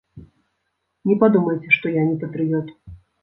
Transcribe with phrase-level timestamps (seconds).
[1.09, 2.75] Не падумайце, што я не патрыёт.